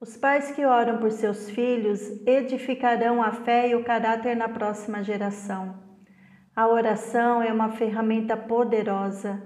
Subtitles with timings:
[0.00, 5.02] Os pais que oram por seus filhos edificarão a fé e o caráter na próxima
[5.02, 5.74] geração.
[6.56, 9.42] A oração é uma ferramenta poderosa.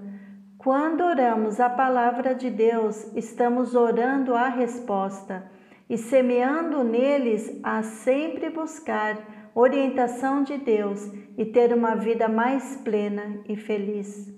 [0.57, 5.51] Quando oramos a palavra de Deus, estamos orando a resposta
[5.89, 11.05] e semeando neles a sempre buscar orientação de Deus
[11.37, 14.33] e ter uma vida mais plena e feliz.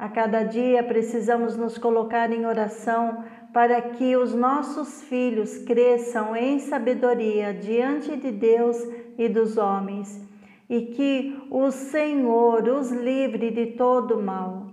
[0.00, 3.22] A cada dia precisamos nos colocar em oração
[3.52, 8.76] para que os nossos filhos cresçam em sabedoria diante de Deus
[9.18, 10.20] e dos homens,
[10.68, 14.68] e que o Senhor os livre de todo mal.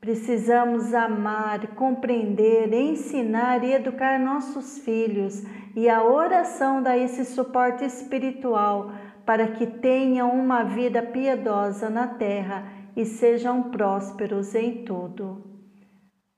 [0.00, 5.42] Precisamos amar, compreender, ensinar e educar nossos filhos,
[5.74, 8.92] e a oração dá esse suporte espiritual
[9.26, 15.42] para que tenham uma vida piedosa na terra e sejam prósperos em tudo.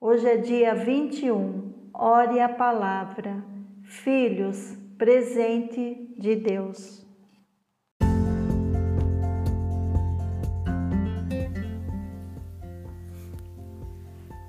[0.00, 1.67] Hoje é dia 21,
[1.98, 3.44] ore a palavra.
[3.82, 7.04] Filhos, presente de Deus.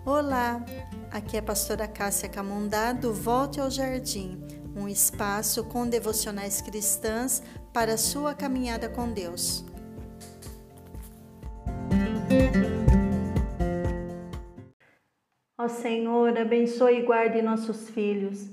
[0.06, 0.64] Olá,
[1.12, 4.40] aqui é a pastora Cássia Camundá do Volte ao Jardim,
[4.76, 7.42] um espaço com devocionais cristãs
[7.74, 9.66] para a sua caminhada com Deus.
[15.62, 18.50] Ó Senhor, abençoe e guarde nossos filhos.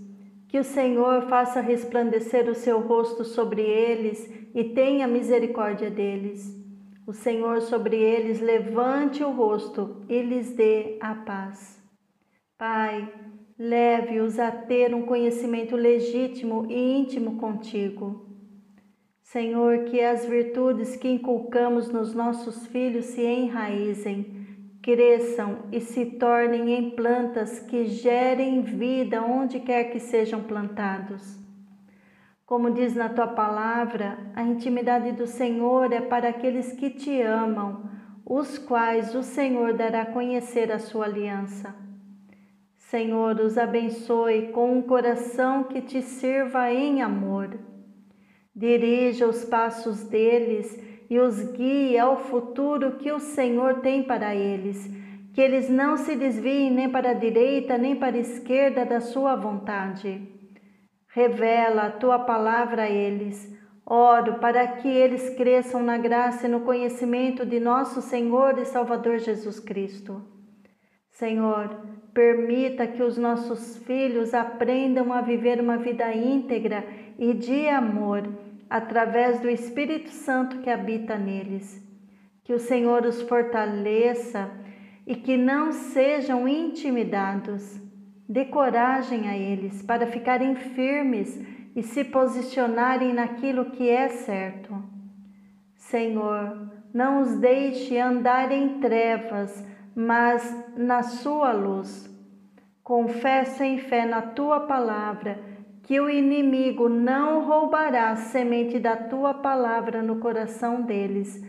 [0.48, 6.52] Que o Senhor faça resplandecer o seu rosto sobre eles e tenha misericórdia deles.
[7.06, 11.80] O Senhor sobre eles levante o rosto e lhes dê a paz.
[12.58, 13.08] Pai,
[13.56, 18.26] leve-os a ter um conhecimento legítimo e íntimo contigo.
[19.22, 24.45] Senhor, que as virtudes que inculcamos nos nossos filhos se enraizem
[24.86, 31.36] cresçam e se tornem em plantas que gerem vida onde quer que sejam plantados.
[32.46, 37.90] Como diz na tua palavra, a intimidade do Senhor é para aqueles que te amam,
[38.24, 41.74] os quais o Senhor dará a conhecer a sua aliança.
[42.76, 47.58] Senhor, os abençoe com um coração que te sirva em amor.
[48.54, 54.90] Dirija os passos deles e os guie ao futuro que o Senhor tem para eles,
[55.32, 59.36] que eles não se desviem nem para a direita nem para a esquerda da sua
[59.36, 60.20] vontade.
[61.08, 63.54] Revela a tua palavra a eles.
[63.84, 69.18] Oro para que eles cresçam na graça e no conhecimento de nosso Senhor e Salvador
[69.18, 70.22] Jesus Cristo.
[71.12, 71.70] Senhor,
[72.12, 76.84] permita que os nossos filhos aprendam a viver uma vida íntegra
[77.18, 78.28] e de amor
[78.68, 81.82] através do Espírito Santo que habita neles.
[82.44, 84.50] Que o Senhor os fortaleça
[85.06, 87.80] e que não sejam intimidados.
[88.28, 91.40] Dê coragem a eles para ficarem firmes
[91.74, 94.82] e se posicionarem naquilo que é certo.
[95.76, 102.10] Senhor, não os deixe andar em trevas, mas na sua luz.
[102.82, 105.38] Confesso em fé na tua palavra
[105.86, 111.40] que o inimigo não roubará a semente da tua palavra no coração deles,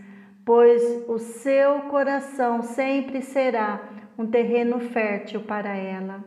[0.45, 3.81] pois o seu coração sempre será
[4.15, 6.23] um terreno fértil para ela.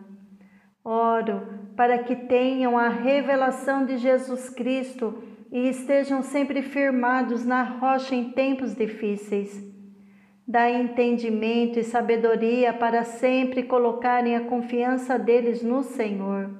[0.84, 1.40] Oro
[1.76, 5.22] para que tenham a revelação de Jesus Cristo
[5.52, 9.64] e estejam sempre firmados na rocha em tempos difíceis.
[10.44, 16.59] Dá entendimento e sabedoria para sempre colocarem a confiança deles no Senhor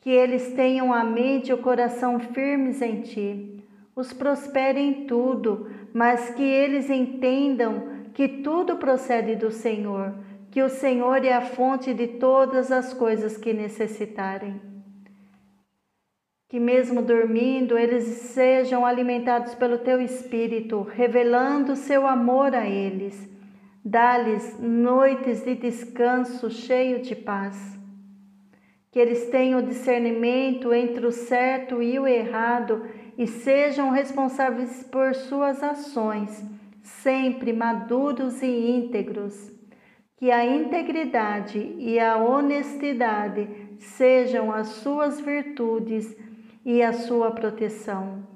[0.00, 3.64] que eles tenham a mente e o coração firmes em ti,
[3.94, 10.14] os prospere em tudo, mas que eles entendam que tudo procede do Senhor,
[10.50, 14.60] que o Senhor é a fonte de todas as coisas que necessitarem.
[16.48, 23.28] Que mesmo dormindo, eles sejam alimentados pelo teu Espírito, revelando seu amor a eles.
[23.84, 27.77] Dá-lhes noites de descanso cheio de paz
[28.90, 32.86] que eles tenham discernimento entre o certo e o errado
[33.16, 36.42] e sejam responsáveis por suas ações,
[36.82, 39.52] sempre maduros e íntegros.
[40.16, 43.48] Que a integridade e a honestidade
[43.78, 46.16] sejam as suas virtudes
[46.64, 48.26] e a sua proteção.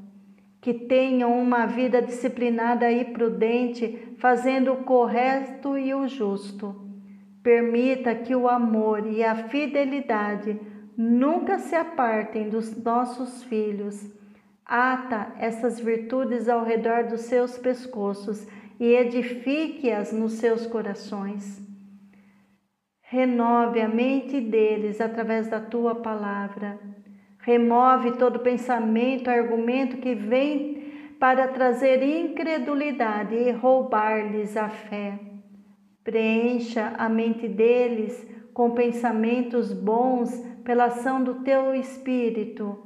[0.60, 6.91] Que tenham uma vida disciplinada e prudente, fazendo o correto e o justo
[7.42, 10.60] Permita que o amor e a fidelidade
[10.96, 14.08] nunca se apartem dos nossos filhos.
[14.64, 18.46] Ata essas virtudes ao redor dos seus pescoços
[18.78, 21.60] e edifique-as nos seus corações.
[23.02, 26.78] renove a mente deles através da tua palavra.
[27.40, 35.31] Remove todo pensamento, argumento que vem para trazer incredulidade e roubar-lhes a fé.
[36.04, 40.30] Preencha a mente deles com pensamentos bons
[40.64, 42.78] pela ação do teu Espírito.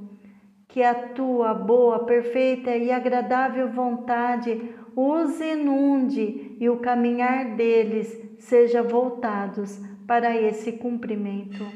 [0.68, 8.82] Que a tua boa, perfeita e agradável vontade os inunde e o caminhar deles seja
[8.82, 11.66] voltados para esse cumprimento.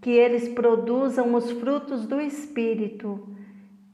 [0.00, 3.28] Que eles produzam os frutos do Espírito.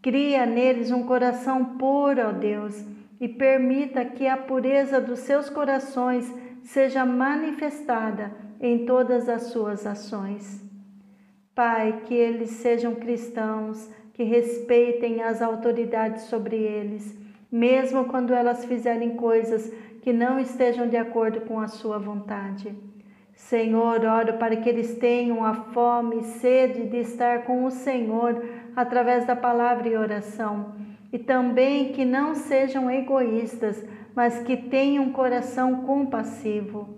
[0.03, 2.85] Cria neles um coração puro, ó Deus,
[3.21, 6.33] e permita que a pureza dos seus corações
[6.65, 10.63] seja manifestada em todas as suas ações.
[11.55, 17.19] Pai, que eles sejam cristãos, que respeitem as autoridades sobre eles,
[17.51, 19.73] mesmo quando elas fizerem coisas
[20.03, 22.75] que não estejam de acordo com a sua vontade.
[23.35, 28.45] Senhor, oro para que eles tenham a fome e sede de estar com o Senhor
[28.77, 30.75] através da palavra e oração,
[31.13, 33.85] e também que não sejam egoístas,
[34.15, 36.89] mas que tenham um coração compassivo.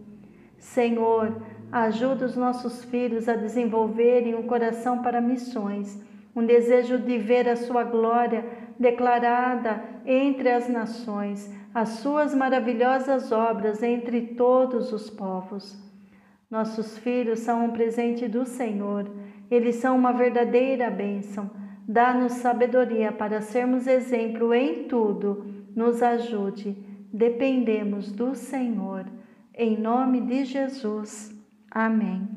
[0.59, 6.01] Senhor, ajuda os nossos filhos a desenvolverem um coração para missões,
[6.37, 8.45] um desejo de ver a sua glória
[8.79, 15.79] declarada entre as nações, as suas maravilhosas obras entre todos os povos.
[16.51, 19.11] Nossos filhos são um presente do Senhor,
[19.51, 21.51] eles são uma verdadeira bênção.
[21.87, 25.45] Dá-nos sabedoria para sermos exemplo em tudo,
[25.75, 26.77] nos ajude.
[27.13, 29.07] Dependemos do Senhor.
[29.55, 31.31] Em nome de Jesus.
[31.71, 32.33] Amém.